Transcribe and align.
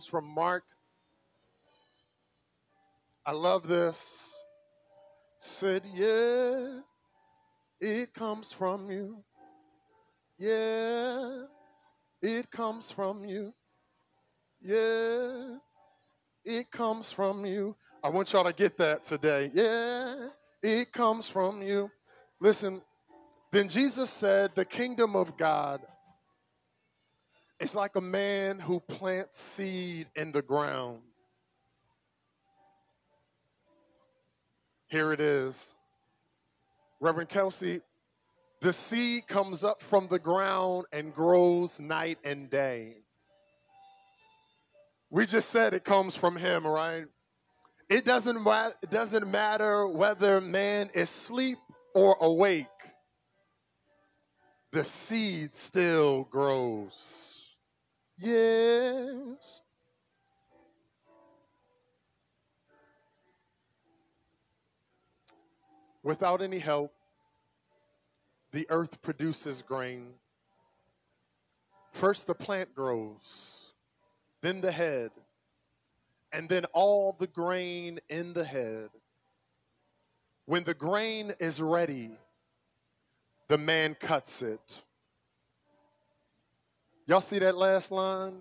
comes 0.00 0.08
from 0.08 0.34
Mark. 0.34 0.64
I 3.26 3.32
love 3.32 3.68
this. 3.68 4.34
Said, 5.38 5.82
yeah, 5.92 6.80
it 7.78 8.14
comes 8.14 8.50
from 8.50 8.90
you. 8.90 9.22
Yeah, 10.38 11.42
it 12.22 12.50
comes 12.50 12.90
from 12.90 13.26
you. 13.26 13.52
Yeah, 14.62 15.58
it 16.46 16.70
comes 16.70 17.12
from 17.12 17.44
you. 17.44 17.76
I 18.02 18.08
want 18.08 18.32
y'all 18.32 18.44
to 18.44 18.54
get 18.54 18.78
that 18.78 19.04
today. 19.04 19.50
Yeah, 19.52 20.28
it 20.62 20.94
comes 20.94 21.28
from 21.28 21.60
you. 21.60 21.90
Listen, 22.40 22.80
then 23.52 23.68
Jesus 23.68 24.08
said, 24.08 24.52
The 24.54 24.64
kingdom 24.64 25.14
of 25.14 25.36
God 25.36 25.82
is 27.60 27.74
like 27.74 27.96
a 27.96 28.00
man 28.00 28.58
who 28.58 28.80
plants 28.80 29.38
seed 29.38 30.08
in 30.16 30.32
the 30.32 30.42
ground. 30.42 31.00
Here 34.88 35.12
it 35.12 35.20
is. 35.20 35.74
Reverend 37.00 37.28
Kelsey, 37.28 37.80
the 38.60 38.72
seed 38.72 39.26
comes 39.26 39.62
up 39.62 39.82
from 39.82 40.08
the 40.08 40.18
ground 40.18 40.86
and 40.92 41.14
grows 41.14 41.78
night 41.78 42.18
and 42.24 42.50
day. 42.50 42.96
We 45.10 45.26
just 45.26 45.50
said 45.50 45.74
it 45.74 45.84
comes 45.84 46.16
from 46.16 46.36
him, 46.36 46.66
right? 46.66 47.06
It 47.88 48.04
doesn't, 48.04 48.46
it 48.82 48.90
doesn't 48.90 49.30
matter 49.30 49.86
whether 49.86 50.40
man 50.40 50.88
is 50.94 51.10
asleep 51.10 51.58
or 51.94 52.16
awake, 52.20 52.66
the 54.72 54.84
seed 54.84 55.54
still 55.54 56.24
grows. 56.24 57.29
Yes. 58.20 59.62
Without 66.02 66.42
any 66.42 66.58
help, 66.58 66.92
the 68.52 68.66
earth 68.68 69.00
produces 69.02 69.62
grain. 69.62 70.08
First, 71.92 72.26
the 72.26 72.34
plant 72.34 72.74
grows, 72.74 73.74
then 74.42 74.60
the 74.60 74.72
head, 74.72 75.10
and 76.32 76.48
then 76.48 76.64
all 76.72 77.16
the 77.18 77.26
grain 77.26 78.00
in 78.08 78.32
the 78.32 78.44
head. 78.44 78.90
When 80.46 80.64
the 80.64 80.74
grain 80.74 81.32
is 81.38 81.60
ready, 81.60 82.10
the 83.48 83.58
man 83.58 83.94
cuts 83.94 84.42
it. 84.42 84.82
Y'all 87.10 87.20
see 87.20 87.40
that 87.40 87.56
last 87.56 87.90
line? 87.90 88.36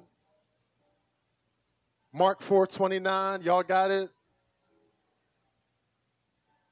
Mark 2.14 2.40
4:29, 2.40 3.44
y'all 3.44 3.64
got 3.64 3.90
it? 3.90 4.12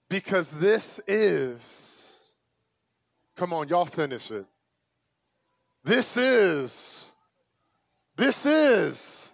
Because 0.08 0.52
this 0.52 1.00
is 1.08 2.36
Come 3.36 3.52
on, 3.52 3.68
y'all 3.68 3.86
finish 3.88 4.30
it. 4.30 4.46
This 5.84 6.18
is 6.18 7.10
This 8.16 8.46
is 8.46 9.34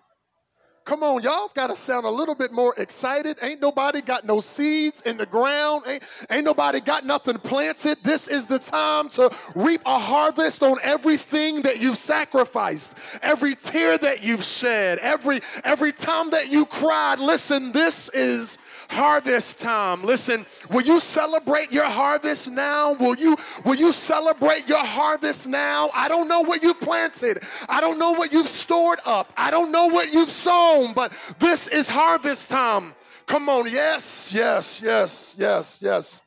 Come 0.85 1.01
on, 1.01 1.23
y'all 1.23 1.49
got 1.53 1.67
to 1.67 1.77
sound 1.77 2.05
a 2.05 2.09
little 2.09 2.35
bit 2.35 2.51
more 2.51 2.75
excited. 2.77 3.37
Ain't 3.41 3.61
nobody 3.61 4.01
got 4.01 4.25
no 4.25 4.41
seeds 4.41 5.01
in 5.03 5.15
the 5.15 5.25
ground. 5.25 5.83
Ain't, 5.87 6.03
ain't 6.29 6.43
nobody 6.43 6.81
got 6.81 7.05
nothing 7.05 7.37
planted. 7.37 7.97
This 8.03 8.27
is 8.27 8.45
the 8.45 8.59
time 8.59 9.07
to 9.11 9.33
reap 9.55 9.81
a 9.85 9.97
harvest 9.97 10.61
on 10.61 10.77
everything 10.83 11.61
that 11.61 11.79
you've 11.79 11.97
sacrificed, 11.97 12.95
every 13.21 13.55
tear 13.55 13.97
that 13.99 14.23
you've 14.23 14.43
shed, 14.43 14.99
every 14.99 15.39
every 15.63 15.93
time 15.93 16.29
that 16.31 16.51
you 16.51 16.65
cried. 16.65 17.17
Listen, 17.19 17.71
this 17.71 18.09
is 18.09 18.57
harvest 18.89 19.59
time. 19.59 20.03
Listen, 20.03 20.45
will 20.69 20.83
you 20.83 20.99
celebrate 20.99 21.71
your 21.71 21.85
harvest 21.85 22.51
now? 22.51 22.91
Will 22.91 23.15
you 23.15 23.37
will 23.63 23.75
you 23.75 23.93
celebrate 23.93 24.67
your 24.67 24.83
harvest 24.83 25.47
now? 25.47 25.91
I 25.93 26.09
don't 26.09 26.27
know 26.27 26.41
what 26.41 26.61
you 26.61 26.73
planted. 26.73 27.43
I 27.69 27.79
don't 27.79 27.97
know 27.97 28.11
what 28.11 28.33
you've 28.33 28.49
stored 28.49 28.99
up. 29.05 29.31
I 29.37 29.49
don't 29.49 29.71
know 29.71 29.87
what 29.87 30.11
you've 30.11 30.29
sown 30.29 30.72
but 30.95 31.13
this 31.39 31.67
is 31.67 31.87
harvest 31.89 32.49
time. 32.49 32.93
Come 33.25 33.47
on, 33.49 33.69
yes, 33.69 34.31
yes, 34.33 34.81
yes, 34.81 35.35
yes, 35.37 35.79
yes. 35.81 36.21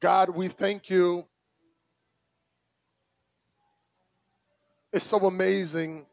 God, 0.00 0.28
we 0.30 0.48
thank 0.48 0.90
you. 0.90 1.24
It's 4.92 5.04
so 5.04 5.18
amazing 5.26 6.06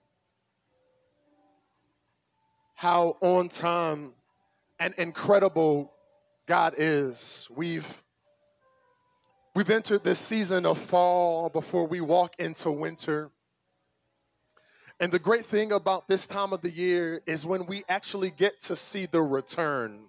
how 2.73 3.17
on 3.21 3.47
time 3.49 4.13
and 4.79 4.93
incredible 4.97 5.91
God 6.47 6.73
is. 6.77 7.47
We've 7.55 7.85
we've 9.53 9.69
entered 9.69 10.03
this 10.03 10.19
season 10.19 10.65
of 10.65 10.79
fall 10.79 11.49
before 11.49 11.85
we 11.85 12.01
walk 12.01 12.33
into 12.39 12.71
winter. 12.71 13.29
And 15.01 15.11
the 15.11 15.17
great 15.17 15.47
thing 15.47 15.71
about 15.71 16.07
this 16.07 16.27
time 16.27 16.53
of 16.53 16.61
the 16.61 16.69
year 16.69 17.23
is 17.25 17.43
when 17.43 17.65
we 17.65 17.83
actually 17.89 18.29
get 18.29 18.61
to 18.61 18.75
see 18.75 19.07
the 19.07 19.21
return. 19.21 19.99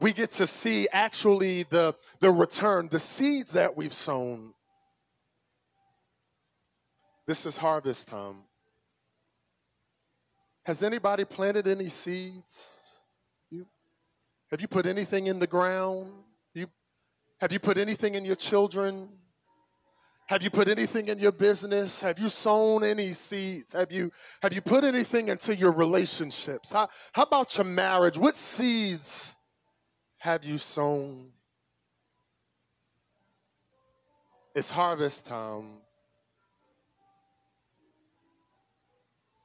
We 0.00 0.14
get 0.14 0.32
to 0.32 0.46
see 0.46 0.88
actually 0.90 1.64
the, 1.64 1.94
the 2.20 2.30
return, 2.30 2.88
the 2.90 2.98
seeds 2.98 3.52
that 3.52 3.76
we've 3.76 3.92
sown. 3.92 4.54
This 7.26 7.44
is 7.44 7.58
harvest 7.58 8.08
time. 8.08 8.36
Has 10.64 10.82
anybody 10.82 11.26
planted 11.26 11.68
any 11.68 11.90
seeds? 11.90 12.70
You, 13.50 13.66
have 14.50 14.62
you 14.62 14.68
put 14.68 14.86
anything 14.86 15.26
in 15.26 15.40
the 15.40 15.46
ground? 15.46 16.10
You, 16.54 16.68
have 17.42 17.52
you 17.52 17.58
put 17.58 17.76
anything 17.76 18.14
in 18.14 18.24
your 18.24 18.36
children? 18.36 19.10
Have 20.26 20.42
you 20.42 20.50
put 20.50 20.68
anything 20.68 21.08
in 21.08 21.18
your 21.18 21.32
business? 21.32 22.00
Have 22.00 22.18
you 22.18 22.28
sown 22.28 22.84
any 22.84 23.12
seeds? 23.12 23.72
Have 23.72 23.92
you 23.92 24.10
have 24.40 24.52
you 24.52 24.60
put 24.60 24.84
anything 24.84 25.28
into 25.28 25.54
your 25.54 25.72
relationships? 25.72 26.72
How, 26.72 26.88
how 27.12 27.22
about 27.24 27.56
your 27.56 27.64
marriage? 27.64 28.16
What 28.16 28.36
seeds 28.36 29.36
have 30.18 30.44
you 30.44 30.58
sown? 30.58 31.30
It's 34.54 34.70
harvest 34.70 35.26
time. 35.26 35.78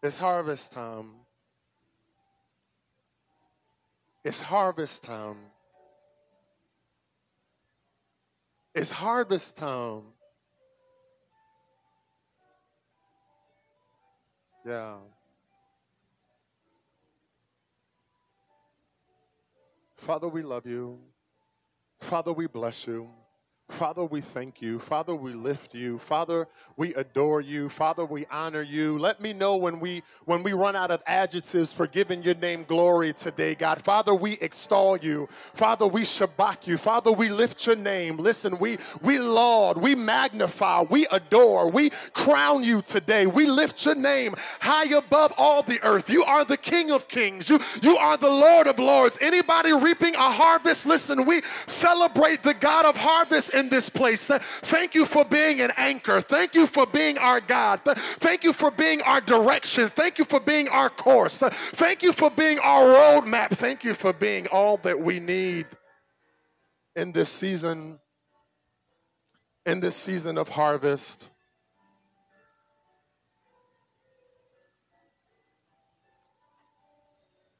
It's 0.04 0.18
harvest 0.18 0.72
time. 0.72 1.12
It's 4.24 4.42
harvest 4.42 5.04
time. 5.04 5.38
It's 8.76 8.92
harvest 8.92 9.58
time. 9.58 10.04
Yeah. 14.68 14.98
Father, 19.96 20.28
we 20.28 20.42
love 20.42 20.66
you. 20.66 21.00
Father, 22.02 22.34
we 22.34 22.48
bless 22.48 22.86
you. 22.86 23.10
Father, 23.70 24.06
we 24.06 24.22
thank 24.22 24.62
you. 24.62 24.80
Father, 24.80 25.14
we 25.14 25.34
lift 25.34 25.76
you. 25.76 26.00
Father, 26.00 26.48
we 26.78 26.96
adore 26.96 27.42
you. 27.42 27.68
Father, 27.68 28.06
we 28.06 28.26
honor 28.32 28.62
you. 28.62 28.98
Let 28.98 29.20
me 29.20 29.34
know 29.34 29.58
when 29.58 29.82
we 29.82 30.04
when 30.24 30.42
we 30.42 30.54
run 30.54 30.76
out 30.76 30.90
of 30.90 31.04
adjectives 31.06 31.74
for 31.74 31.86
giving 31.86 32.24
your 32.24 32.36
name 32.36 32.64
glory 32.64 33.12
today, 33.12 33.56
God. 33.56 33.84
Father, 33.84 34.16
we 34.16 34.34
extol 34.40 34.98
you. 34.98 35.28
Father, 35.54 35.86
we 35.86 36.04
shabach 36.04 36.66
you. 36.66 36.78
Father, 36.78 37.12
we 37.12 37.28
lift 37.28 37.68
your 37.68 37.76
name. 37.76 38.16
Listen, 38.18 38.58
we 38.58 38.78
we 39.02 39.20
laud, 39.20 39.78
we 39.78 39.96
magnify, 39.96 40.84
we 40.84 41.06
adore, 41.12 41.70
we 41.70 41.90
crown 42.14 42.64
you 42.64 42.82
today. 42.82 43.28
We 43.28 43.48
lift 43.48 43.86
your 43.86 43.96
name 43.96 44.34
high 44.62 44.96
above 44.96 45.34
all 45.38 45.62
the 45.62 45.84
earth. 45.84 46.10
You 46.10 46.24
are 46.24 46.46
the 46.46 46.58
King 46.58 46.92
of 46.92 47.10
Kings. 47.10 47.50
You 47.50 47.60
you 47.82 47.98
are 47.98 48.18
the 48.18 48.30
Lord 48.30 48.68
of 48.68 48.80
Lords. 48.80 49.18
Anybody 49.20 49.74
reaping 49.74 50.16
a 50.16 50.32
harvest, 50.32 50.86
listen, 50.86 51.26
we 51.26 51.42
celebrate 51.68 52.44
the 52.44 52.54
God 52.54 52.86
of 52.86 52.96
harvest 52.96 53.52
in 53.58 53.70
this 53.70 53.90
place. 53.90 54.30
Thank 54.62 54.96
you 54.96 55.06
for 55.06 55.26
being 55.26 55.60
an 55.62 55.72
anchor. 55.76 56.22
Thank 56.22 56.56
you 56.56 56.68
for 56.68 56.86
being 56.86 57.18
our 57.18 57.42
God. 57.42 57.82
Thank 58.20 58.44
you 58.44 58.54
for 58.54 58.72
being 58.72 59.02
our 59.02 59.20
direction. 59.20 59.90
Thank 59.96 60.20
you 60.20 60.26
for 60.26 60.40
being 60.40 60.70
our 60.70 60.90
course. 60.90 61.40
Thank 61.74 62.04
you 62.04 62.14
for 62.14 62.30
being 62.30 62.60
our 62.60 62.84
roadmap. 62.84 63.50
Thank 63.50 63.84
you 63.84 63.94
for 63.94 64.14
being 64.14 64.48
all 64.48 64.78
that 64.78 65.00
we 65.00 65.20
need 65.20 65.66
in 66.96 67.12
this 67.12 67.30
season, 67.30 68.00
in 69.66 69.80
this 69.80 69.96
season 69.96 70.38
of 70.38 70.48
harvest. 70.48 71.30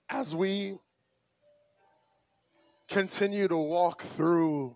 As 0.10 0.34
we 0.34 0.78
continue 2.88 3.48
to 3.50 3.58
walk 3.58 4.04
through 4.04 4.76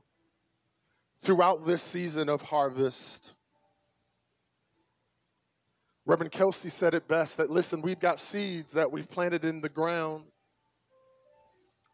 throughout 1.22 1.66
this 1.66 1.84
season 1.84 2.30
of 2.30 2.42
harvest. 2.42 3.34
Reverend 6.06 6.32
Kelsey 6.32 6.70
said 6.70 6.94
it 6.94 7.08
best 7.08 7.38
that 7.38 7.52
listen, 7.52 7.82
we've 7.82 8.00
got 8.00 8.20
seeds 8.20 8.74
that 8.74 8.92
we've 8.92 9.10
planted 9.10 9.46
in 9.46 9.62
the 9.62 9.70
ground. 9.70 10.24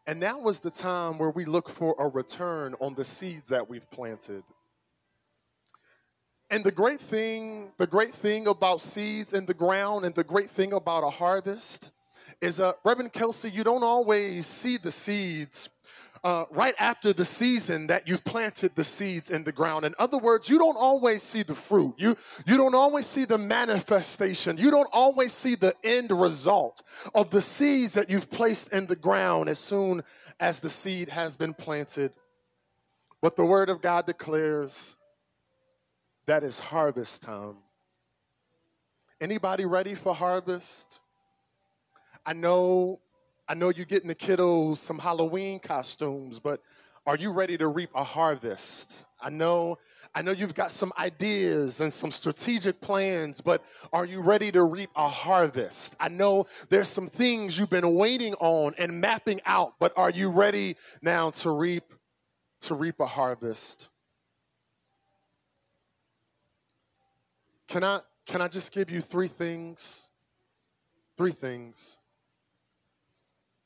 And 0.06 0.18
now 0.18 0.48
is 0.48 0.60
the 0.60 0.70
time 0.70 1.18
where 1.18 1.30
we 1.30 1.44
look 1.44 1.68
for 1.68 1.94
a 1.98 2.08
return 2.08 2.74
on 2.80 2.94
the 2.94 3.04
seeds 3.04 3.50
that 3.50 3.68
we've 3.68 3.88
planted. 3.90 4.42
And 6.48 6.64
the 6.64 6.72
great 6.72 7.00
thing, 7.00 7.72
the 7.76 7.86
great 7.86 8.14
thing 8.14 8.48
about 8.48 8.80
seeds 8.80 9.34
in 9.34 9.44
the 9.44 9.52
ground 9.52 10.06
and 10.06 10.14
the 10.14 10.24
great 10.24 10.50
thing 10.50 10.72
about 10.72 11.04
a 11.04 11.10
harvest 11.10 11.90
is, 12.40 12.58
uh, 12.58 12.72
Reverend 12.84 13.12
Kelsey, 13.12 13.50
you 13.50 13.62
don't 13.62 13.82
always 13.82 14.46
see 14.46 14.78
the 14.78 14.90
seeds 14.90 15.68
uh, 16.24 16.44
right 16.50 16.74
after 16.78 17.12
the 17.12 17.24
season 17.24 17.86
that 17.86 18.08
you've 18.08 18.24
planted 18.24 18.74
the 18.74 18.84
seeds 18.84 19.30
in 19.30 19.44
the 19.44 19.52
ground. 19.52 19.84
In 19.84 19.94
other 19.98 20.18
words, 20.18 20.48
you 20.48 20.58
don't 20.58 20.76
always 20.76 21.22
see 21.22 21.42
the 21.42 21.54
fruit. 21.54 21.94
You, 21.96 22.16
you 22.46 22.56
don't 22.56 22.74
always 22.74 23.06
see 23.06 23.24
the 23.24 23.38
manifestation. 23.38 24.56
You 24.58 24.70
don't 24.70 24.88
always 24.92 25.32
see 25.32 25.54
the 25.54 25.74
end 25.84 26.10
result 26.10 26.82
of 27.14 27.30
the 27.30 27.42
seeds 27.42 27.94
that 27.94 28.10
you've 28.10 28.30
placed 28.30 28.72
in 28.72 28.86
the 28.86 28.96
ground 28.96 29.48
as 29.48 29.58
soon 29.58 30.02
as 30.40 30.60
the 30.60 30.70
seed 30.70 31.08
has 31.08 31.36
been 31.36 31.54
planted. 31.54 32.12
But 33.20 33.36
the 33.36 33.44
word 33.44 33.68
of 33.68 33.80
God 33.80 34.06
declares 34.06 34.96
that 36.26 36.44
is 36.44 36.58
harvest 36.58 37.22
time. 37.22 37.56
Anybody 39.20 39.64
ready 39.64 39.94
for 39.94 40.14
harvest? 40.14 41.00
I 42.24 42.34
know 42.34 43.00
I 43.48 43.54
know 43.54 43.70
you're 43.70 43.86
getting 43.86 44.08
the 44.08 44.14
kiddos 44.14 44.76
some 44.76 44.98
Halloween 44.98 45.58
costumes, 45.58 46.38
but 46.38 46.60
are 47.06 47.16
you 47.16 47.32
ready 47.32 47.56
to 47.56 47.68
reap 47.68 47.88
a 47.94 48.04
harvest? 48.04 49.04
I 49.20 49.30
know 49.30 49.78
I 50.14 50.22
know 50.22 50.32
you've 50.32 50.54
got 50.54 50.70
some 50.70 50.92
ideas 50.98 51.80
and 51.80 51.92
some 51.92 52.10
strategic 52.10 52.80
plans, 52.80 53.40
but 53.40 53.62
are 53.92 54.04
you 54.04 54.20
ready 54.20 54.52
to 54.52 54.62
reap 54.64 54.90
a 54.96 55.08
harvest? 55.08 55.96
I 55.98 56.08
know 56.08 56.44
there's 56.68 56.88
some 56.88 57.06
things 57.08 57.58
you've 57.58 57.70
been 57.70 57.94
waiting 57.94 58.34
on 58.34 58.74
and 58.78 59.00
mapping 59.00 59.40
out, 59.46 59.74
but 59.78 59.92
are 59.96 60.10
you 60.10 60.28
ready 60.28 60.76
now 61.02 61.30
to 61.30 61.50
reap 61.50 61.84
to 62.62 62.74
reap 62.74 63.00
a 63.00 63.06
harvest? 63.06 63.88
Can 67.66 67.82
I 67.82 68.00
can 68.26 68.42
I 68.42 68.48
just 68.48 68.72
give 68.72 68.90
you 68.90 69.00
three 69.00 69.28
things? 69.28 70.06
Three 71.16 71.32
things 71.32 71.97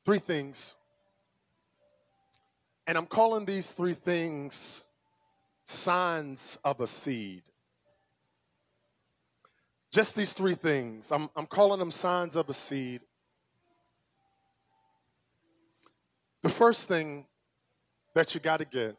Three 0.04 0.19
things. 0.19 0.75
And 2.87 2.99
I'm 2.99 3.06
calling 3.06 3.44
these 3.44 3.72
three 3.72 3.94
things 3.94 4.82
signs 5.64 6.58
of 6.64 6.81
a 6.81 6.87
seed. 6.87 7.43
Just 9.93 10.16
these 10.16 10.32
three 10.32 10.54
things. 10.54 11.12
I'm, 11.12 11.31
I'm 11.37 11.46
calling 11.46 11.78
them 11.78 11.90
signs 11.90 12.34
of 12.34 12.49
a 12.49 12.54
seed. 12.54 13.00
The 16.43 16.48
first 16.48 16.88
thing 16.88 17.26
that 18.14 18.34
you 18.34 18.40
got 18.40 18.56
to 18.58 18.64
get, 18.64 18.96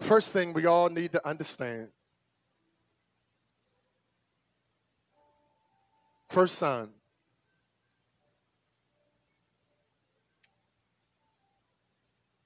first 0.00 0.32
thing 0.32 0.52
we 0.52 0.66
all 0.66 0.90
need 0.90 1.12
to 1.12 1.26
understand. 1.26 1.88
First 6.28 6.56
sign 6.56 6.88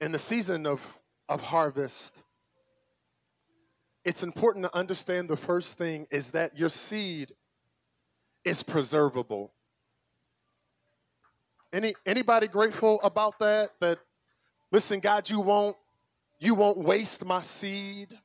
in 0.01 0.11
the 0.11 0.19
season 0.19 0.65
of, 0.65 0.81
of 1.27 1.41
harvest, 1.41 2.23
it's 4.05 4.23
important 4.23 4.65
to 4.65 4.75
understand 4.75 5.29
the 5.29 5.37
first 5.37 5.77
thing 5.77 6.07
is 6.09 6.31
that 6.31 6.57
your 6.57 6.69
seed 6.69 7.33
is 8.45 8.63
preservable. 8.63 9.53
Any 11.71 11.93
anybody 12.05 12.47
grateful 12.47 12.99
about 13.03 13.37
that? 13.39 13.71
That 13.79 13.99
listen, 14.71 14.99
God, 14.99 15.29
you 15.29 15.39
won't 15.39 15.75
you 16.39 16.55
won't 16.55 16.79
waste 16.79 17.23
my 17.25 17.41
seed 17.41 18.17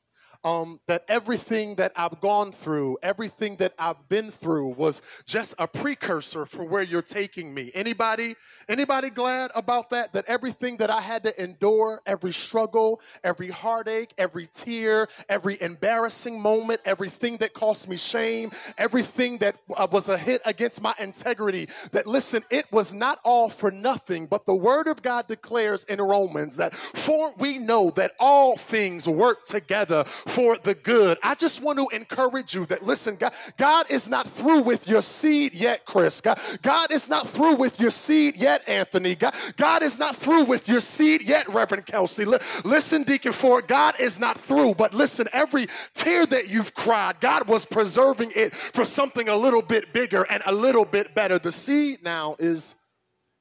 um, 0.45 0.79
that 0.85 1.03
everything 1.07 1.75
that 1.75 1.91
I've 1.95 2.21
gone 2.21 2.51
through, 2.51 2.99
everything 3.01 3.57
that 3.57 3.73
I've 3.79 4.07
been 4.09 4.31
through 4.31 4.75
was 4.75 5.01
just 5.25 5.55
a 5.57 5.67
precursor 5.67 6.45
for 6.45 6.63
where 6.63 6.83
you're 6.83 7.01
taking 7.01 7.51
me. 7.51 7.71
Anybody, 7.73 8.35
anybody 8.69 9.09
glad 9.09 9.49
about 9.55 9.89
that? 9.89 10.13
That 10.13 10.25
everything 10.27 10.77
that 10.77 10.91
I 10.91 11.01
had 11.01 11.23
to 11.23 11.43
endure, 11.43 11.99
every 12.05 12.31
struggle, 12.31 13.01
every 13.23 13.49
heartache, 13.49 14.13
every 14.19 14.47
tear, 14.53 15.07
every 15.29 15.59
embarrassing 15.61 16.39
moment, 16.39 16.79
everything 16.85 17.37
that 17.37 17.53
cost 17.53 17.89
me 17.89 17.97
shame, 17.97 18.51
everything 18.77 19.39
that 19.39 19.55
uh, 19.75 19.87
was 19.91 20.09
a 20.09 20.17
hit 20.17 20.43
against 20.45 20.79
my 20.79 20.93
integrity, 20.99 21.67
that 21.91 22.05
listen, 22.05 22.43
it 22.51 22.71
was 22.71 22.93
not 22.93 23.19
all 23.23 23.49
for 23.49 23.71
nothing, 23.71 24.27
but 24.27 24.45
the 24.45 24.53
word 24.55 24.87
of 24.87 25.01
God 25.01 25.27
declares 25.27 25.85
in 25.85 25.99
Romans 25.99 26.55
that 26.57 26.75
for 26.75 27.33
we 27.39 27.57
know 27.57 27.89
that 27.95 28.11
all 28.19 28.57
things 28.57 29.07
work 29.07 29.47
together 29.47 30.05
for 30.35 30.57
the 30.57 30.75
good. 30.75 31.17
I 31.23 31.33
just 31.33 31.61
want 31.61 31.79
to 31.79 31.87
encourage 31.95 32.53
you 32.53 32.65
that 32.65 32.85
listen, 32.85 33.15
God, 33.15 33.33
God 33.57 33.89
is 33.89 34.09
not 34.09 34.27
through 34.27 34.63
with 34.63 34.85
your 34.85 35.01
seed 35.01 35.53
yet, 35.53 35.85
Chris. 35.85 36.19
God, 36.19 36.39
God 36.61 36.91
is 36.91 37.07
not 37.07 37.29
through 37.29 37.55
with 37.55 37.79
your 37.79 37.89
seed 37.89 38.35
yet, 38.35 38.67
Anthony. 38.67 39.15
God, 39.15 39.33
God 39.55 39.81
is 39.81 39.97
not 39.97 40.17
through 40.17 40.43
with 40.43 40.67
your 40.67 40.81
seed 40.81 41.21
yet, 41.21 41.47
Reverend 41.47 41.85
Kelsey. 41.85 42.25
L- 42.25 42.39
listen, 42.65 43.03
Deacon 43.03 43.31
Ford, 43.31 43.69
God 43.69 43.97
is 43.97 44.19
not 44.19 44.37
through, 44.41 44.75
but 44.75 44.93
listen, 44.93 45.25
every 45.31 45.67
tear 45.93 46.25
that 46.25 46.49
you've 46.49 46.73
cried, 46.75 47.21
God 47.21 47.47
was 47.47 47.65
preserving 47.65 48.33
it 48.35 48.53
for 48.53 48.83
something 48.83 49.29
a 49.29 49.35
little 49.35 49.61
bit 49.61 49.93
bigger 49.93 50.23
and 50.29 50.43
a 50.45 50.51
little 50.51 50.85
bit 50.85 51.15
better. 51.15 51.39
The 51.39 51.51
seed 51.51 52.03
now 52.03 52.35
is 52.39 52.75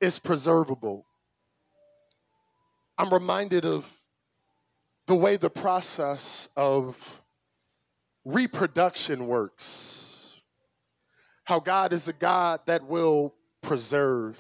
is 0.01 0.21
preservable. 0.21 1.07
I'm 2.99 3.13
reminded 3.13 3.65
of 3.65 4.01
the 5.07 5.15
way 5.15 5.37
the 5.37 5.51
process 5.51 6.49
of 6.57 6.97
reproduction 8.25 9.27
works. 9.27 10.05
How 11.45 11.61
God 11.61 11.93
is 11.93 12.09
a 12.09 12.13
God 12.13 12.61
that 12.67 12.87
will 12.87 13.35
preserve. 13.63 14.39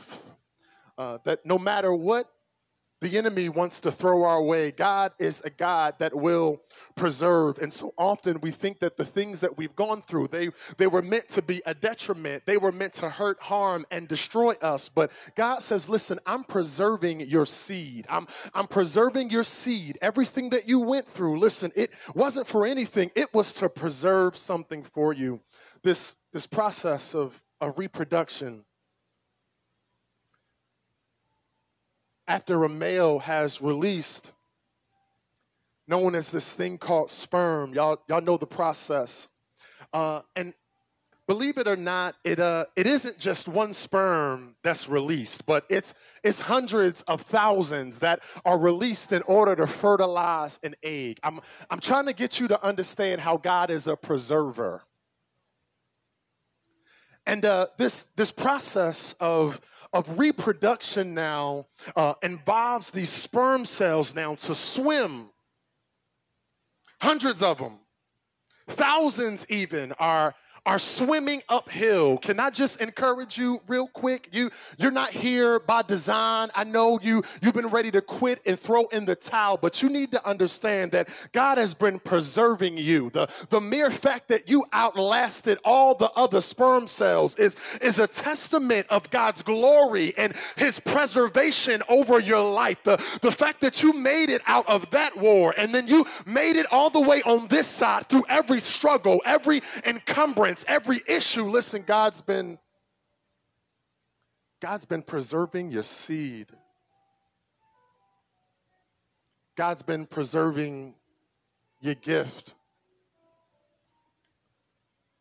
Uh, 0.96 1.18
that 1.24 1.44
no 1.44 1.58
matter 1.58 1.92
what 1.92 2.30
the 3.00 3.18
enemy 3.18 3.48
wants 3.48 3.80
to 3.80 3.92
throw 3.92 4.24
our 4.24 4.42
way, 4.42 4.70
God 4.70 5.12
is 5.18 5.42
a 5.44 5.50
God 5.50 5.94
that 5.98 6.14
will 6.14 6.62
preserve. 6.94 7.58
And 7.58 7.72
so 7.72 7.92
often 7.98 8.38
we 8.40 8.50
think 8.50 8.78
that 8.78 8.96
the 8.96 9.04
things 9.04 9.40
that 9.40 9.56
we've 9.56 9.74
gone 9.76 10.00
through, 10.00 10.28
they, 10.28 10.48
they 10.78 10.86
were 10.86 11.02
meant 11.02 11.28
to 11.30 11.42
be 11.42 11.60
a 11.66 11.74
detriment. 11.74 12.44
They 12.46 12.56
were 12.56 12.72
meant 12.72 12.94
to 12.94 13.10
hurt, 13.10 13.40
harm, 13.42 13.84
and 13.90 14.08
destroy 14.08 14.54
us. 14.62 14.88
But 14.88 15.12
God 15.34 15.62
says, 15.62 15.88
listen, 15.88 16.18
I'm 16.24 16.44
preserving 16.44 17.20
your 17.20 17.46
seed. 17.46 18.06
I'm, 18.08 18.26
I'm 18.54 18.66
preserving 18.66 19.30
your 19.30 19.44
seed. 19.44 19.98
Everything 20.00 20.48
that 20.50 20.66
you 20.66 20.80
went 20.80 21.06
through, 21.06 21.38
listen, 21.38 21.72
it 21.74 21.92
wasn't 22.14 22.46
for 22.46 22.66
anything. 22.66 23.10
It 23.14 23.32
was 23.34 23.52
to 23.54 23.68
preserve 23.68 24.36
something 24.36 24.82
for 24.82 25.12
you. 25.12 25.40
This, 25.82 26.16
this 26.32 26.46
process 26.46 27.14
of, 27.14 27.38
of 27.60 27.78
reproduction. 27.78 28.64
After 32.26 32.64
a 32.64 32.68
male 32.68 33.18
has 33.18 33.60
released 33.60 34.32
known 35.86 36.14
as 36.14 36.30
this 36.30 36.54
thing 36.54 36.78
called 36.78 37.10
sperm. 37.10 37.74
Y'all, 37.74 38.00
y'all 38.08 38.20
know 38.20 38.36
the 38.36 38.46
process. 38.46 39.28
Uh, 39.92 40.22
and 40.34 40.54
believe 41.26 41.58
it 41.58 41.68
or 41.68 41.76
not, 41.76 42.16
it, 42.24 42.40
uh, 42.40 42.64
it 42.76 42.86
isn't 42.86 43.18
just 43.18 43.48
one 43.48 43.72
sperm 43.72 44.54
that's 44.62 44.88
released, 44.88 45.44
but 45.46 45.64
it's, 45.68 45.94
it's 46.22 46.40
hundreds 46.40 47.02
of 47.02 47.20
thousands 47.20 47.98
that 47.98 48.20
are 48.44 48.58
released 48.58 49.12
in 49.12 49.22
order 49.22 49.54
to 49.56 49.66
fertilize 49.66 50.58
an 50.62 50.74
egg. 50.82 51.18
I'm, 51.22 51.40
I'm 51.70 51.80
trying 51.80 52.06
to 52.06 52.12
get 52.12 52.40
you 52.40 52.48
to 52.48 52.64
understand 52.64 53.20
how 53.20 53.36
God 53.36 53.70
is 53.70 53.86
a 53.86 53.96
preserver. 53.96 54.82
And 57.26 57.44
uh, 57.44 57.68
this, 57.78 58.06
this 58.16 58.30
process 58.30 59.14
of, 59.20 59.60
of 59.94 60.18
reproduction 60.18 61.14
now 61.14 61.66
uh, 61.96 62.12
involves 62.22 62.90
these 62.90 63.10
sperm 63.10 63.64
cells 63.64 64.14
now 64.14 64.34
to 64.34 64.54
swim 64.54 65.30
Hundreds 67.04 67.42
of 67.42 67.58
them. 67.58 67.78
Thousands 68.66 69.44
even 69.50 69.92
are 69.98 70.34
are 70.66 70.78
swimming 70.78 71.42
uphill. 71.48 72.16
Can 72.18 72.40
I 72.40 72.48
just 72.48 72.80
encourage 72.80 73.36
you 73.36 73.60
real 73.68 73.86
quick? 73.88 74.28
You 74.32 74.50
you're 74.78 74.90
not 74.90 75.10
here 75.10 75.60
by 75.60 75.82
design. 75.82 76.48
I 76.54 76.64
know 76.64 76.98
you 77.02 77.22
you've 77.42 77.54
been 77.54 77.68
ready 77.68 77.90
to 77.90 78.00
quit 78.00 78.40
and 78.46 78.58
throw 78.58 78.86
in 78.86 79.04
the 79.04 79.14
towel, 79.14 79.58
but 79.58 79.82
you 79.82 79.90
need 79.90 80.10
to 80.12 80.26
understand 80.26 80.90
that 80.92 81.10
God 81.32 81.58
has 81.58 81.74
been 81.74 81.98
preserving 81.98 82.78
you. 82.78 83.10
The 83.10 83.28
the 83.50 83.60
mere 83.60 83.90
fact 83.90 84.28
that 84.28 84.48
you 84.48 84.64
outlasted 84.72 85.58
all 85.64 85.94
the 85.94 86.10
other 86.12 86.40
sperm 86.40 86.86
cells 86.86 87.36
is 87.36 87.56
is 87.82 87.98
a 87.98 88.06
testament 88.06 88.86
of 88.88 89.08
God's 89.10 89.42
glory 89.42 90.14
and 90.16 90.34
his 90.56 90.80
preservation 90.80 91.82
over 91.90 92.20
your 92.20 92.40
life. 92.40 92.78
The 92.84 93.02
the 93.20 93.32
fact 93.32 93.60
that 93.60 93.82
you 93.82 93.92
made 93.92 94.30
it 94.30 94.40
out 94.46 94.66
of 94.66 94.88
that 94.90 95.14
war 95.14 95.54
and 95.58 95.74
then 95.74 95.86
you 95.88 96.06
made 96.24 96.56
it 96.56 96.66
all 96.72 96.88
the 96.88 97.00
way 97.00 97.20
on 97.22 97.48
this 97.48 97.66
side 97.66 98.08
through 98.08 98.24
every 98.30 98.60
struggle, 98.60 99.20
every 99.26 99.62
encumbrance 99.84 100.53
arguments, 100.54 100.64
every 100.68 101.02
issue. 101.06 101.44
Listen, 101.44 101.84
God's 101.86 102.20
been 102.20 102.58
God's 104.60 104.86
been 104.86 105.02
preserving 105.02 105.70
your 105.70 105.82
seed. 105.82 106.46
God's 109.56 109.82
been 109.82 110.06
preserving 110.06 110.94
your 111.80 111.94
gift. 111.94 112.54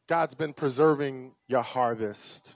God's 0.08 0.36
been 0.36 0.54
preserving 0.54 1.34
your 1.48 1.62
harvest. 1.62 2.56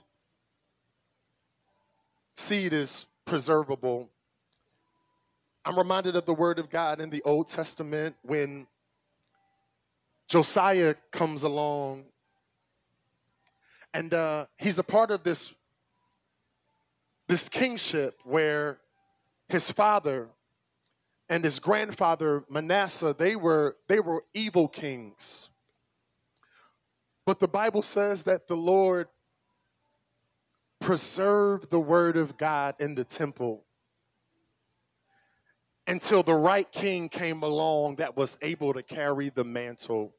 Seed 2.34 2.72
is 2.72 3.06
preservable. 3.26 4.08
I'm 5.64 5.76
reminded 5.76 6.16
of 6.16 6.24
the 6.24 6.34
word 6.34 6.58
of 6.58 6.70
God 6.70 7.00
in 7.00 7.10
the 7.10 7.22
Old 7.24 7.48
Testament 7.48 8.16
when 8.22 8.66
Josiah 10.28 10.94
comes 11.10 11.42
along 11.42 12.04
and 13.94 14.12
uh, 14.14 14.46
he's 14.58 14.78
a 14.78 14.82
part 14.82 15.10
of 15.10 15.22
this, 15.22 15.52
this 17.26 17.48
kingship 17.48 18.18
where 18.24 18.78
his 19.48 19.70
father 19.70 20.28
and 21.28 21.44
his 21.44 21.58
grandfather 21.58 22.42
Manasseh, 22.48 23.14
they 23.18 23.36
were, 23.36 23.76
they 23.88 24.00
were 24.00 24.24
evil 24.34 24.68
kings. 24.68 25.50
But 27.26 27.38
the 27.38 27.48
Bible 27.48 27.82
says 27.82 28.22
that 28.24 28.46
the 28.46 28.56
Lord 28.56 29.08
preserved 30.80 31.70
the 31.70 31.80
word 31.80 32.16
of 32.16 32.38
God 32.38 32.74
in 32.78 32.94
the 32.94 33.04
temple 33.04 33.64
until 35.86 36.22
the 36.22 36.34
right 36.34 36.70
king 36.70 37.08
came 37.08 37.42
along 37.42 37.96
that 37.96 38.16
was 38.16 38.36
able 38.42 38.72
to 38.74 38.82
carry 38.82 39.30
the 39.30 39.44
mantle. 39.44 40.14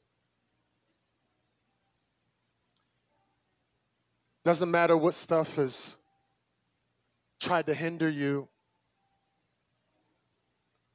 Doesn't 4.43 4.71
matter 4.71 4.95
what 4.95 5.13
stuff 5.13 5.55
has 5.55 5.95
tried 7.39 7.65
to 7.67 7.73
hinder 7.73 8.09
you. 8.09 8.47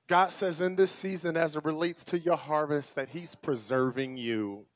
God 0.06 0.32
says 0.32 0.60
in 0.60 0.76
this 0.76 0.90
season, 0.90 1.36
as 1.36 1.56
it 1.56 1.64
relates 1.64 2.04
to 2.04 2.18
your 2.18 2.36
harvest, 2.36 2.94
that 2.96 3.08
He's 3.08 3.34
preserving 3.34 4.16
you 4.16 4.66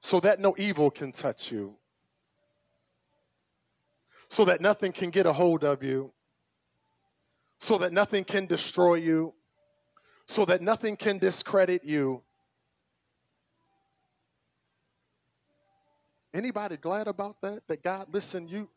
so 0.00 0.20
that 0.20 0.40
no 0.40 0.54
evil 0.58 0.90
can 0.90 1.10
touch 1.10 1.50
you, 1.50 1.74
so 4.28 4.44
that 4.44 4.60
nothing 4.60 4.92
can 4.92 5.10
get 5.10 5.26
a 5.26 5.32
hold 5.32 5.64
of 5.64 5.82
you, 5.82 6.12
so 7.58 7.78
that 7.78 7.92
nothing 7.92 8.22
can 8.22 8.46
destroy 8.46 8.94
you, 8.94 9.32
so 10.26 10.44
that 10.44 10.60
nothing 10.60 10.96
can 10.96 11.18
discredit 11.18 11.82
you. 11.84 12.22
Anybody 16.34 16.76
glad 16.76 17.08
about 17.08 17.40
that? 17.42 17.62
That 17.68 17.82
God, 17.82 18.08
listen, 18.12 18.48
you 18.48 18.68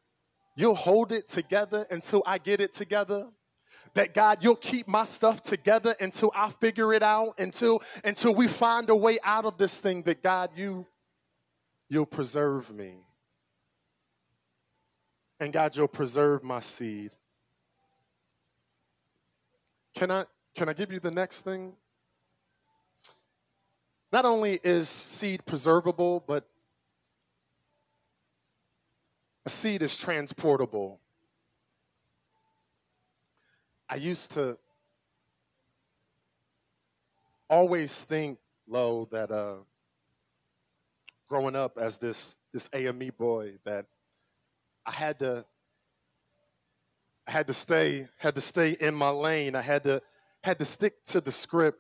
you'll 0.56 0.76
hold 0.76 1.12
it 1.12 1.28
together 1.28 1.86
until 1.90 2.24
I 2.26 2.38
get 2.38 2.62
it 2.62 2.74
together 2.74 3.30
that 3.94 4.14
God, 4.14 4.40
you'll 4.42 4.56
keep 4.56 4.88
my 4.88 5.04
stuff 5.04 5.42
together 5.42 5.96
until 6.00 6.32
I 6.36 6.50
figure 6.50 6.94
it 6.94 7.04
out, 7.04 7.40
until 7.40 7.82
until 8.04 8.34
we 8.36 8.48
find 8.48 8.90
a 8.90 8.96
way 8.96 9.18
out 9.24 9.46
of 9.46 9.58
this 9.58 9.80
thing. 9.80 10.04
That 10.04 10.22
God, 10.22 10.52
you 10.56 10.86
you'll 11.90 12.06
preserve 12.06 12.72
me. 12.72 12.98
And 15.40 15.52
God, 15.54 15.76
you'll 15.76 15.88
preserve 15.88 16.44
my 16.44 16.60
seed. 16.60 17.16
Can 19.96 20.12
I 20.12 20.26
can 20.56 20.70
I 20.70 20.74
give 20.74 20.92
you 20.92 21.00
the 21.00 21.12
next 21.12 21.42
thing? 21.42 21.74
Not 24.12 24.26
only 24.26 24.60
is 24.64 24.90
seed 24.90 25.46
preservable, 25.46 26.24
but 26.28 26.48
a 29.50 29.52
seed 29.52 29.82
is 29.82 29.98
transportable. 29.98 31.00
I 33.90 33.96
used 33.96 34.30
to 34.34 34.60
always 37.50 38.04
think, 38.04 38.38
Lo, 38.68 39.08
that 39.12 39.32
uh, 39.32 39.56
growing 41.28 41.56
up 41.56 41.80
as 41.80 41.98
this 41.98 42.38
this 42.54 42.70
AME 42.74 43.12
boy, 43.18 43.54
that 43.64 43.88
I 44.86 44.92
had 44.92 45.18
to 45.18 45.44
I 47.28 47.32
had 47.32 47.48
to 47.48 47.54
stay 47.56 48.08
had 48.18 48.36
to 48.36 48.42
stay 48.42 48.78
in 48.80 48.94
my 48.94 49.10
lane. 49.10 49.56
I 49.56 49.62
had 49.62 49.84
to 49.86 50.00
had 50.44 50.60
to 50.60 50.66
stick 50.66 51.04
to 51.06 51.22
the 51.22 51.32
script. 51.32 51.80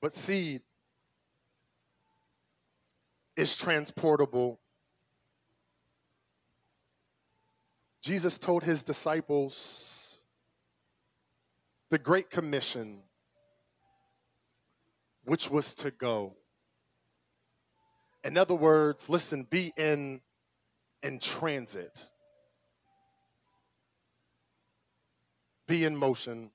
But 0.00 0.12
seed 0.14 0.62
is 3.36 3.56
transportable 3.56 4.58
Jesus 8.06 8.38
told 8.38 8.62
his 8.62 8.84
disciples 8.84 10.16
the 11.90 11.98
Great 11.98 12.30
Commission, 12.30 12.98
which 15.24 15.50
was 15.50 15.74
to 15.74 15.90
go. 15.90 16.36
In 18.22 18.36
other 18.38 18.54
words, 18.54 19.08
listen, 19.08 19.44
be 19.50 19.72
in, 19.76 20.20
in 21.02 21.18
transit, 21.18 22.06
be 25.66 25.84
in 25.84 25.96
motion. 25.96 26.52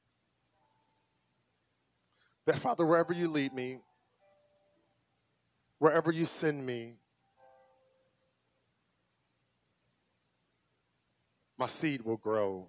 That, 2.46 2.60
Father, 2.60 2.86
wherever 2.86 3.12
you 3.12 3.28
lead 3.28 3.54
me, 3.54 3.80
wherever 5.82 6.12
you 6.12 6.28
send 6.28 6.64
me, 6.64 6.94
my 11.58 11.66
seed 11.66 12.04
will 12.04 12.18
grow. 12.18 12.68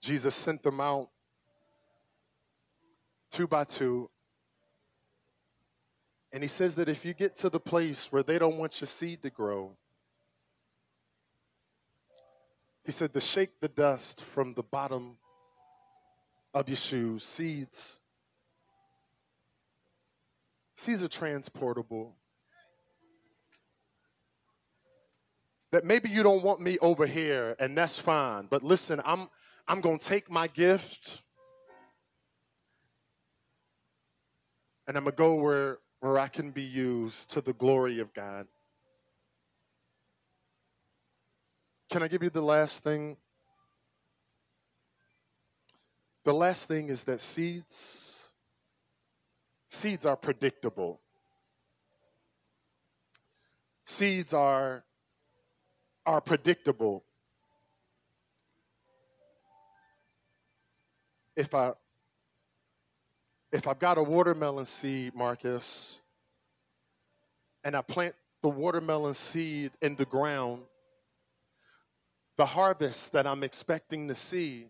Jesus 0.00 0.36
sent 0.36 0.62
them 0.62 0.80
out 0.80 1.08
two 3.32 3.48
by 3.48 3.64
two. 3.64 4.08
And 6.32 6.44
he 6.44 6.48
says 6.48 6.76
that 6.76 6.88
if 6.88 7.04
you 7.04 7.14
get 7.14 7.34
to 7.38 7.50
the 7.50 7.58
place 7.58 8.12
where 8.12 8.22
they 8.22 8.38
don't 8.38 8.58
want 8.58 8.80
your 8.80 8.86
seed 8.86 9.22
to 9.22 9.30
grow, 9.30 9.76
he 12.84 12.92
said 12.92 13.12
to 13.12 13.20
shake 13.20 13.58
the 13.60 13.66
dust 13.66 14.22
from 14.22 14.54
the 14.54 14.62
bottom 14.62 15.16
of 16.64 16.78
shoes. 16.80 17.22
Seeds. 17.22 17.96
Seeds 20.74 21.02
are 21.02 21.08
transportable. 21.08 22.14
that 25.72 25.84
maybe 25.84 26.08
you 26.08 26.22
don't 26.22 26.42
want 26.42 26.60
me 26.60 26.78
over 26.78 27.06
here, 27.06 27.54
and 27.58 27.76
that's 27.76 27.98
fine. 27.98 28.46
But 28.48 28.62
listen, 28.62 29.00
I'm 29.04 29.28
I'm 29.68 29.80
to 29.98 29.98
take 29.98 30.30
my 30.30 30.46
gift 30.46 31.20
and 34.86 34.96
I'm 34.96 35.04
to 35.04 35.12
go 35.12 35.34
where, 35.34 35.78
where 36.00 36.18
I 36.18 36.28
can 36.28 36.50
be 36.52 36.62
used 36.62 37.30
to 37.30 37.40
the 37.40 37.52
glory 37.52 37.98
of 37.98 38.14
God. 38.14 38.46
Can 41.90 42.02
I 42.02 42.08
give 42.08 42.22
you 42.22 42.30
the 42.30 42.40
last 42.40 42.84
thing? 42.84 43.16
The 46.26 46.34
last 46.34 46.66
thing 46.66 46.88
is 46.88 47.04
that 47.04 47.20
seeds 47.20 48.28
seeds 49.68 50.04
are 50.04 50.16
predictable. 50.16 51.00
Seeds 53.84 54.32
are 54.34 54.82
are 56.04 56.20
predictable. 56.20 57.04
If 61.36 61.54
I 61.54 61.74
if 63.52 63.68
I've 63.68 63.78
got 63.78 63.96
a 63.96 64.02
watermelon 64.02 64.66
seed, 64.66 65.14
Marcus, 65.14 66.00
and 67.62 67.76
I 67.76 67.82
plant 67.82 68.16
the 68.42 68.48
watermelon 68.48 69.14
seed 69.14 69.70
in 69.80 69.94
the 69.94 70.06
ground, 70.06 70.62
the 72.36 72.46
harvest 72.46 73.12
that 73.12 73.28
I'm 73.28 73.44
expecting 73.44 74.08
to 74.08 74.14
see 74.16 74.66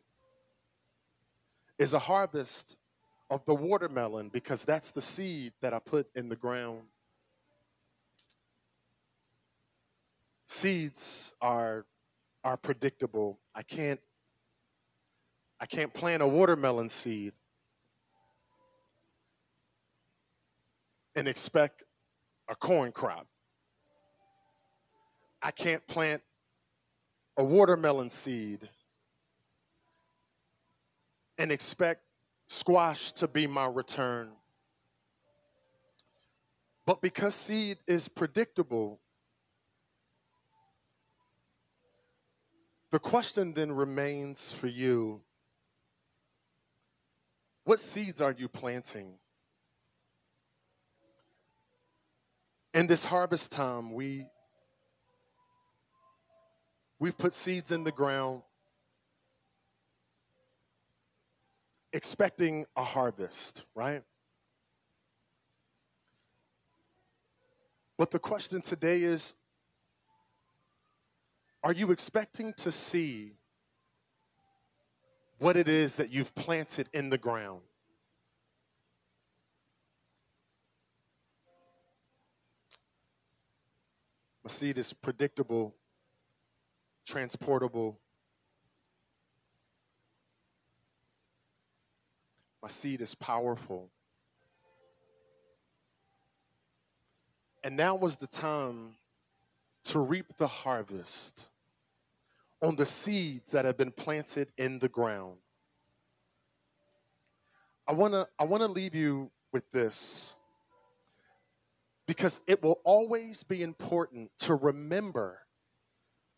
is 1.78 1.92
a 1.92 1.98
harvest 1.98 2.76
of 3.30 3.44
the 3.44 3.54
watermelon 3.54 4.28
because 4.28 4.64
that's 4.64 4.92
the 4.92 5.02
seed 5.02 5.52
that 5.60 5.74
I 5.74 5.78
put 5.78 6.08
in 6.14 6.28
the 6.28 6.36
ground. 6.36 6.82
seeds 10.56 11.34
are 11.40 11.84
are 12.44 12.56
predictable. 12.56 13.38
I 13.54 13.62
can't 13.62 14.00
I 15.60 15.66
can't 15.66 15.92
plant 15.92 16.22
a 16.22 16.28
watermelon 16.28 16.88
seed 16.88 17.32
and 21.14 21.26
expect 21.26 21.82
a 22.48 22.54
corn 22.54 22.92
crop. 22.92 23.26
I 25.42 25.50
can't 25.50 25.86
plant 25.86 26.22
a 27.36 27.44
watermelon 27.44 28.10
seed 28.10 28.68
and 31.38 31.52
expect 31.52 32.02
squash 32.48 33.12
to 33.12 33.28
be 33.28 33.46
my 33.46 33.66
return. 33.66 34.30
But 36.86 37.02
because 37.02 37.34
seed 37.34 37.78
is 37.86 38.08
predictable, 38.08 39.00
the 42.90 42.98
question 42.98 43.52
then 43.52 43.72
remains 43.72 44.52
for 44.52 44.68
you 44.68 45.20
what 47.66 47.80
seeds 47.80 48.20
are 48.20 48.30
you 48.38 48.48
planting? 48.48 49.14
In 52.74 52.86
this 52.86 53.04
harvest 53.04 53.50
time, 53.50 53.92
we 53.92 54.24
we've 57.00 57.18
put 57.18 57.32
seeds 57.32 57.72
in 57.72 57.82
the 57.82 57.90
ground 57.90 58.42
expecting 61.92 62.66
a 62.76 62.84
harvest, 62.84 63.62
right? 63.74 64.02
But 67.98 68.10
the 68.10 68.18
question 68.18 68.60
today 68.60 69.02
is 69.02 69.34
Are 71.62 71.72
you 71.72 71.90
expecting 71.90 72.52
to 72.54 72.70
see 72.70 73.32
what 75.38 75.56
it 75.56 75.68
is 75.68 75.96
that 75.96 76.10
you've 76.10 76.34
planted 76.34 76.88
in 76.92 77.10
the 77.10 77.18
ground? 77.18 77.62
A 84.44 84.48
seed 84.48 84.78
is 84.78 84.92
predictable, 84.92 85.74
transportable. 87.04 87.98
My 92.66 92.70
seed 92.70 93.00
is 93.00 93.14
powerful. 93.14 93.92
And 97.62 97.76
now 97.76 97.94
was 97.94 98.16
the 98.16 98.26
time 98.26 98.96
to 99.84 100.00
reap 100.00 100.26
the 100.36 100.48
harvest 100.48 101.46
on 102.60 102.74
the 102.74 102.84
seeds 102.84 103.52
that 103.52 103.66
have 103.66 103.76
been 103.76 103.92
planted 103.92 104.48
in 104.58 104.80
the 104.80 104.88
ground. 104.88 105.36
I 107.86 107.92
want 107.92 108.14
to 108.14 108.26
I 108.36 108.42
want 108.42 108.64
to 108.64 108.68
leave 108.68 108.96
you 108.96 109.30
with 109.52 109.70
this 109.70 110.34
because 112.08 112.40
it 112.48 112.60
will 112.64 112.80
always 112.82 113.44
be 113.44 113.62
important 113.62 114.28
to 114.38 114.56
remember 114.56 115.38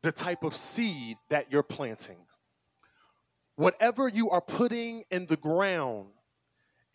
the 0.02 0.12
type 0.12 0.44
of 0.44 0.54
seed 0.54 1.16
that 1.30 1.50
you're 1.50 1.62
planting. 1.62 2.18
Whatever 3.56 4.08
you 4.08 4.28
are 4.28 4.42
putting 4.42 5.04
in 5.10 5.24
the 5.24 5.38
ground, 5.38 6.08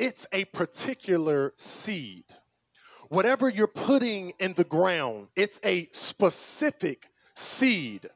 it's 0.04 0.28
a 0.34 0.44
particular 0.46 1.54
seed. 1.56 2.26
Whatever 3.08 3.48
you're 3.48 3.68
putting 3.68 4.34
in 4.40 4.54
the 4.54 4.66
ground, 4.66 5.28
it's 5.38 5.62
a 5.64 5.88
specific 5.94 7.08
seed. 7.36 8.10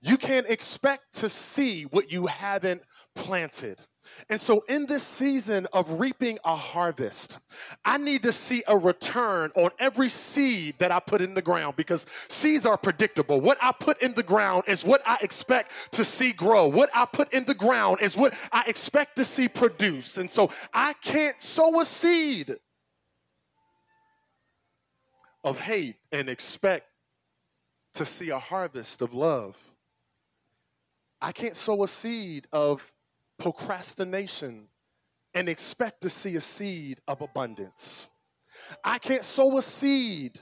You 0.00 0.16
can't 0.16 0.48
expect 0.48 1.14
to 1.16 1.28
see 1.28 1.82
what 1.84 2.10
you 2.10 2.24
haven't 2.24 2.80
planted. 3.14 3.82
And 4.28 4.40
so, 4.40 4.64
in 4.68 4.86
this 4.86 5.04
season 5.04 5.66
of 5.72 6.00
reaping 6.00 6.38
a 6.44 6.54
harvest, 6.54 7.38
I 7.84 7.98
need 7.98 8.22
to 8.24 8.32
see 8.32 8.62
a 8.66 8.76
return 8.76 9.50
on 9.56 9.70
every 9.78 10.08
seed 10.08 10.74
that 10.78 10.90
I 10.90 11.00
put 11.00 11.20
in 11.20 11.34
the 11.34 11.42
ground 11.42 11.76
because 11.76 12.06
seeds 12.28 12.66
are 12.66 12.76
predictable. 12.76 13.40
What 13.40 13.58
I 13.60 13.72
put 13.72 14.00
in 14.02 14.14
the 14.14 14.22
ground 14.22 14.64
is 14.66 14.84
what 14.84 15.02
I 15.06 15.18
expect 15.20 15.72
to 15.92 16.04
see 16.04 16.32
grow. 16.32 16.66
What 16.66 16.90
I 16.94 17.04
put 17.04 17.32
in 17.32 17.44
the 17.44 17.54
ground 17.54 17.98
is 18.00 18.16
what 18.16 18.34
I 18.52 18.64
expect 18.66 19.16
to 19.16 19.24
see 19.24 19.48
produce. 19.48 20.18
And 20.18 20.30
so, 20.30 20.50
I 20.72 20.92
can't 20.94 21.40
sow 21.40 21.80
a 21.80 21.84
seed 21.84 22.56
of 25.44 25.58
hate 25.58 25.96
and 26.10 26.28
expect 26.28 26.86
to 27.94 28.04
see 28.04 28.30
a 28.30 28.38
harvest 28.38 29.02
of 29.02 29.14
love. 29.14 29.56
I 31.20 31.32
can't 31.32 31.56
sow 31.56 31.82
a 31.82 31.88
seed 31.88 32.46
of 32.52 32.84
procrastination 33.38 34.68
and 35.34 35.48
expect 35.48 36.00
to 36.02 36.08
see 36.08 36.36
a 36.36 36.40
seed 36.40 37.00
of 37.08 37.20
abundance. 37.20 38.06
I 38.84 38.98
can't 38.98 39.24
sow 39.24 39.58
a 39.58 39.62
seed 39.62 40.40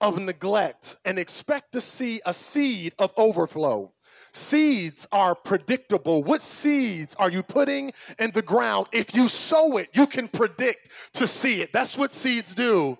of 0.00 0.18
neglect 0.18 0.96
and 1.04 1.18
expect 1.18 1.72
to 1.72 1.80
see 1.80 2.20
a 2.24 2.32
seed 2.32 2.94
of 2.98 3.12
overflow. 3.16 3.92
Seeds 4.32 5.06
are 5.12 5.34
predictable. 5.34 6.24
What 6.24 6.42
seeds 6.42 7.14
are 7.16 7.30
you 7.30 7.42
putting 7.42 7.92
in 8.18 8.32
the 8.32 8.42
ground? 8.42 8.88
If 8.92 9.14
you 9.14 9.28
sow 9.28 9.76
it, 9.76 9.90
you 9.92 10.06
can 10.06 10.26
predict 10.28 10.88
to 11.14 11.26
see 11.26 11.60
it. 11.60 11.72
That's 11.72 11.96
what 11.96 12.12
seeds 12.12 12.54
do 12.54 12.98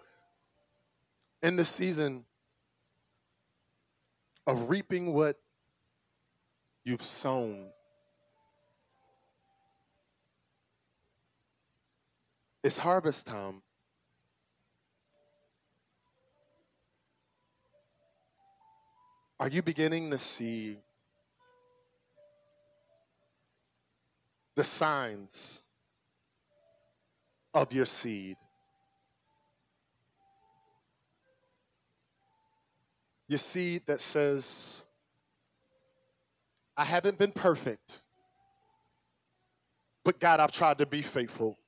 in 1.42 1.56
the 1.56 1.64
season 1.64 2.24
of 4.46 4.68
reaping 4.68 5.12
what 5.12 5.36
you've 6.84 7.04
sown. 7.04 7.66
It's 12.64 12.78
harvest 12.78 13.26
time. 13.26 13.60
Are 19.38 19.48
you 19.48 19.60
beginning 19.60 20.10
to 20.12 20.18
see 20.18 20.78
the 24.54 24.64
signs 24.64 25.60
of 27.52 27.70
your 27.70 27.84
seed? 27.84 28.38
Your 33.28 33.38
seed 33.38 33.82
that 33.84 34.00
says, 34.00 34.80
I 36.78 36.84
haven't 36.84 37.18
been 37.18 37.32
perfect, 37.32 38.00
but 40.02 40.18
God, 40.18 40.40
I've 40.40 40.52
tried 40.52 40.78
to 40.78 40.86
be 40.86 41.02
faithful. 41.02 41.58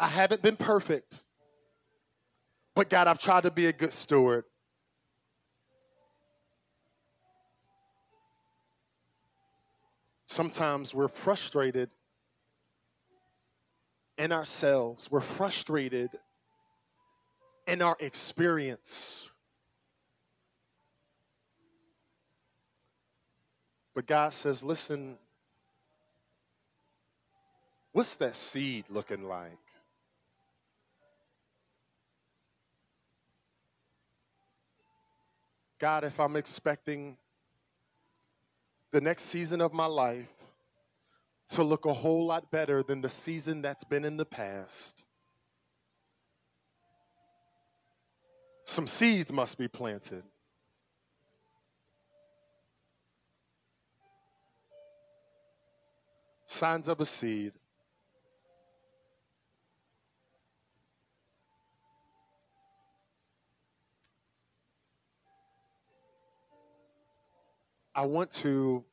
I 0.00 0.06
haven't 0.06 0.42
been 0.42 0.56
perfect, 0.56 1.22
but 2.74 2.88
God, 2.88 3.08
I've 3.08 3.18
tried 3.18 3.42
to 3.42 3.50
be 3.50 3.66
a 3.66 3.72
good 3.72 3.92
steward. 3.92 4.44
Sometimes 10.26 10.94
we're 10.94 11.08
frustrated 11.08 11.90
in 14.18 14.30
ourselves, 14.30 15.10
we're 15.10 15.20
frustrated 15.20 16.10
in 17.66 17.82
our 17.82 17.96
experience. 18.00 19.30
But 23.94 24.06
God 24.06 24.32
says, 24.32 24.62
listen, 24.62 25.18
what's 27.92 28.14
that 28.16 28.36
seed 28.36 28.84
looking 28.88 29.24
like? 29.24 29.58
God, 35.78 36.02
if 36.02 36.18
I'm 36.18 36.34
expecting 36.34 37.16
the 38.90 39.00
next 39.00 39.24
season 39.24 39.60
of 39.60 39.72
my 39.72 39.86
life 39.86 40.26
to 41.50 41.62
look 41.62 41.86
a 41.86 41.94
whole 41.94 42.26
lot 42.26 42.50
better 42.50 42.82
than 42.82 43.00
the 43.00 43.08
season 43.08 43.62
that's 43.62 43.84
been 43.84 44.04
in 44.04 44.16
the 44.16 44.24
past, 44.24 45.04
some 48.64 48.86
seeds 48.86 49.32
must 49.32 49.56
be 49.56 49.68
planted. 49.68 50.24
Signs 56.46 56.88
of 56.88 57.00
a 57.00 57.06
seed. 57.06 57.52
I 67.98 68.02
want 68.02 68.30
to 68.44 68.84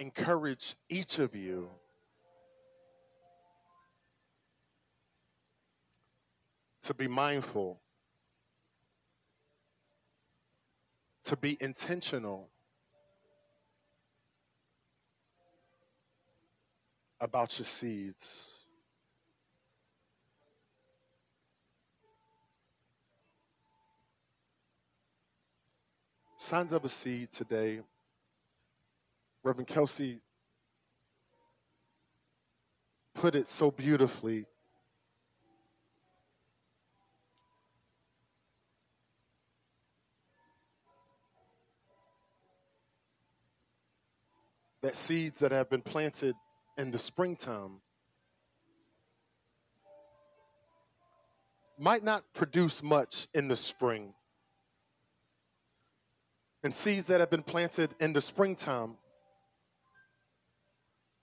encourage 0.00 0.74
each 0.88 1.20
of 1.20 1.36
you 1.36 1.68
to 6.82 6.92
be 6.92 7.06
mindful, 7.06 7.80
to 11.26 11.36
be 11.36 11.56
intentional 11.60 12.48
about 17.20 17.60
your 17.60 17.66
seeds. 17.66 18.57
Signs 26.48 26.72
of 26.72 26.82
a 26.82 26.88
seed 26.88 27.30
today. 27.30 27.80
Reverend 29.44 29.66
Kelsey 29.66 30.22
put 33.12 33.34
it 33.34 33.46
so 33.46 33.70
beautifully. 33.70 34.46
That 44.80 44.96
seeds 44.96 45.40
that 45.40 45.52
have 45.52 45.68
been 45.68 45.82
planted 45.82 46.34
in 46.78 46.90
the 46.90 46.98
springtime 46.98 47.82
might 51.78 52.02
not 52.02 52.24
produce 52.32 52.82
much 52.82 53.28
in 53.34 53.48
the 53.48 53.56
spring. 53.56 54.14
And 56.68 56.74
seeds 56.74 57.06
that 57.06 57.20
have 57.20 57.30
been 57.30 57.42
planted 57.42 57.94
in 57.98 58.12
the 58.12 58.20
springtime 58.20 58.98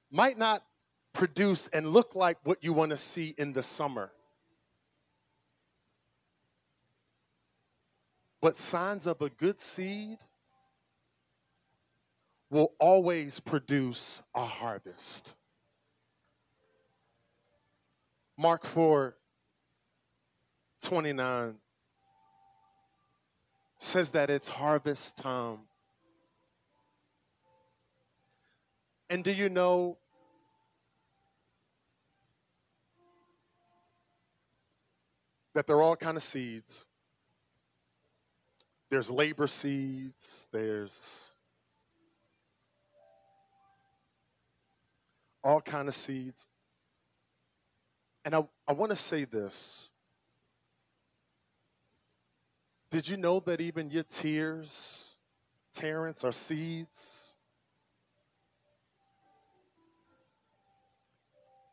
might 0.09 0.39
not 0.39 0.63
produce 1.13 1.67
and 1.67 1.85
look 1.85 2.15
like 2.15 2.39
what 2.45 2.63
you 2.63 2.73
want 2.73 2.89
to 2.89 2.97
see 2.97 3.35
in 3.37 3.53
the 3.53 3.61
summer. 3.61 4.11
But 8.41 8.57
signs 8.57 9.05
of 9.05 9.21
a 9.21 9.29
good 9.29 9.61
seed 9.61 10.17
will 12.49 12.73
always 12.79 13.39
produce 13.39 14.23
a 14.33 14.43
harvest. 14.43 15.35
Mark 18.35 18.65
4 18.65 19.15
29 20.81 21.55
says 23.79 24.11
that 24.11 24.29
it's 24.29 24.47
harvest 24.47 25.17
time. 25.17 25.59
And 29.09 29.23
do 29.23 29.31
you 29.31 29.49
know 29.49 29.97
that 35.53 35.67
there 35.67 35.75
are 35.77 35.81
all 35.81 35.95
kind 35.95 36.17
of 36.17 36.23
seeds? 36.23 36.85
There's 38.89 39.09
labor 39.09 39.47
seeds, 39.47 40.47
there's 40.51 41.33
all 45.43 45.61
kind 45.61 45.87
of 45.87 45.95
seeds. 45.95 46.45
And 48.25 48.33
I, 48.33 48.43
I 48.67 48.73
want 48.73 48.91
to 48.91 48.97
say 48.97 49.25
this. 49.25 49.89
Did 52.95 53.09
you 53.09 53.17
know 53.17 53.41
that 53.41 53.59
even 53.59 53.91
your 53.91 54.03
tears, 54.03 55.17
Terrence, 55.73 56.23
are 56.23 56.31
seeds? 56.31 57.33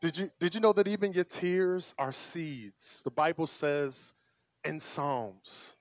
Did 0.00 0.18
you, 0.18 0.30
did 0.40 0.52
you 0.52 0.60
know 0.60 0.72
that 0.72 0.88
even 0.88 1.12
your 1.12 1.22
tears 1.22 1.94
are 1.96 2.10
seeds? 2.10 3.02
The 3.04 3.12
Bible 3.12 3.46
says 3.46 4.12
in 4.64 4.80
Psalms 4.80 5.76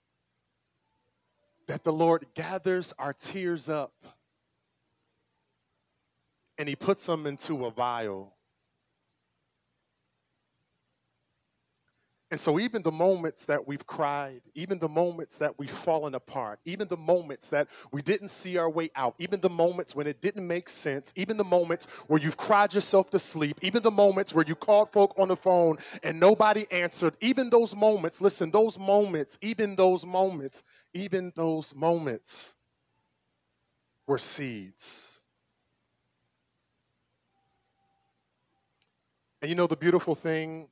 that 1.66 1.84
the 1.84 1.92
Lord 1.92 2.28
gathers 2.36 2.94
our 3.00 3.12
tears 3.12 3.68
up 3.68 3.96
and 6.60 6.70
he 6.70 6.76
puts 6.76 7.08
them 7.08 7.26
into 7.26 7.66
a 7.66 7.72
vial. 7.72 8.36
And 12.32 12.40
so, 12.40 12.60
even 12.62 12.82
the 12.82 12.92
moments 12.94 13.44
that 13.46 13.68
we've 13.68 13.86
cried, 13.86 14.42
even 14.56 14.80
the 14.80 14.88
moments 14.88 15.38
that 15.40 15.60
we've 15.60 15.70
fallen 15.70 16.16
apart, 16.16 16.60
even 16.64 16.88
the 16.88 16.96
moments 16.96 17.50
that 17.50 17.68
we 17.92 18.02
didn't 18.02 18.30
see 18.30 18.58
our 18.58 18.70
way 18.70 18.90
out, 18.96 19.16
even 19.20 19.42
the 19.42 19.50
moments 19.50 19.96
when 19.98 20.08
it 20.08 20.22
didn't 20.22 20.48
make 20.48 20.70
sense, 20.70 21.12
even 21.18 21.36
the 21.36 21.44
moments 21.44 21.88
where 22.08 22.22
you've 22.22 22.38
cried 22.38 22.74
yourself 22.74 23.10
to 23.12 23.20
sleep, 23.20 23.60
even 23.62 23.84
the 23.84 23.92
moments 23.92 24.34
where 24.34 24.46
you 24.48 24.56
called 24.56 24.90
folk 24.94 25.14
on 25.18 25.28
the 25.28 25.36
phone 25.36 25.78
and 26.04 26.18
nobody 26.18 26.66
answered, 26.72 27.16
even 27.20 27.50
those 27.50 27.76
moments, 27.76 28.22
listen, 28.22 28.50
those 28.50 28.80
moments, 28.80 29.38
even 29.42 29.76
those 29.76 30.06
moments, 30.06 30.64
even 30.94 31.34
those 31.36 31.76
moments 31.76 32.56
were 34.08 34.18
seeds. 34.18 35.20
And 39.42 39.50
you 39.50 39.56
know 39.56 39.68
the 39.68 39.76
beautiful 39.76 40.16
thing 40.16 40.71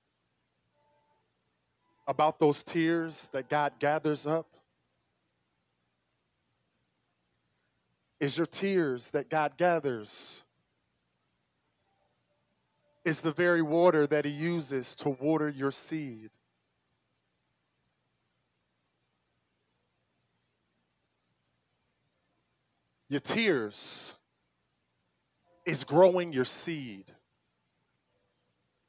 about 2.10 2.40
those 2.40 2.64
tears 2.64 3.30
that 3.34 3.48
God 3.50 3.74
gathers 3.78 4.26
up 4.26 4.48
is 8.20 8.36
your 8.36 8.48
tears 8.48 9.12
that 9.12 9.30
God 9.30 9.56
gathers 9.58 10.44
is 13.06 13.22
the 13.22 13.32
very 13.32 13.62
water 13.62 14.08
that 14.08 14.26
he 14.26 14.32
uses 14.32 14.96
to 14.98 15.10
water 15.10 15.50
your 15.50 15.72
seed. 15.72 16.32
Your 23.08 23.22
tears 23.22 24.16
is 25.64 25.84
growing 25.84 26.34
your 26.34 26.46
seed. 26.46 27.06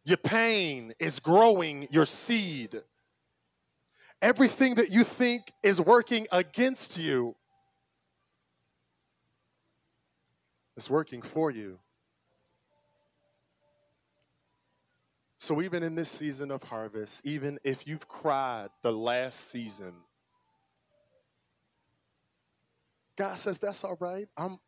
Your 0.04 0.16
pain 0.16 0.94
is 0.98 1.18
growing 1.20 1.87
your 1.90 2.06
seed. 2.06 2.83
Everything 4.22 4.74
that 4.74 4.90
you 4.90 5.02
think 5.02 5.52
is 5.62 5.80
working 5.80 6.26
against 6.30 6.98
you 6.98 7.35
is 10.76 10.90
working 10.90 11.22
for 11.22 11.50
you. 11.50 11.78
So, 15.38 15.62
even 15.62 15.83
in 15.83 15.94
this 15.94 16.11
season 16.11 16.50
of 16.50 16.62
harvest, 16.62 17.22
even 17.24 17.59
if 17.64 17.87
you've 17.87 18.06
cried 18.06 18.68
the 18.83 18.92
last 18.92 19.48
season, 19.48 19.94
God 23.16 23.38
says, 23.38 23.59
That's 23.59 23.83
all 23.83 23.96
right. 24.00 24.28
I'm, 24.37 24.59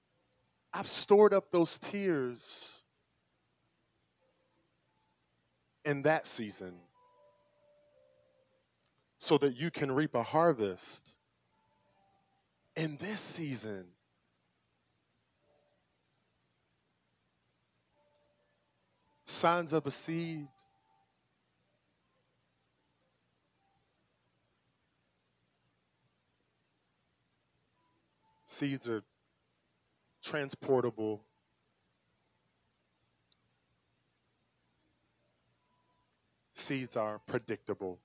I've 0.73 0.88
stored 0.88 1.35
up 1.35 1.51
those 1.51 1.79
tears 1.79 2.81
in 5.85 6.01
that 6.03 6.27
season 6.27 6.73
so 9.23 9.39
that 9.39 9.55
you 9.55 9.71
can 9.71 9.93
reap 9.93 10.17
a 10.17 10.23
harvest 10.25 11.13
in 12.75 12.97
this 12.97 13.21
season. 13.21 13.85
Signs 19.25 19.73
of 19.73 19.87
a 19.87 19.93
seed. 19.93 20.49
Seeds 28.45 28.89
are 28.89 29.05
transportable. 30.25 31.23
Seeds 36.55 36.97
are 36.97 37.21
predictable. 37.29 38.01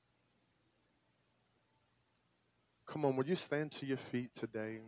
Come 2.87 3.05
on, 3.05 3.15
will 3.15 3.27
you 3.27 3.35
stand 3.35 3.71
to 3.73 3.85
your 3.85 3.97
feet 3.97 4.33
today? 4.33 4.81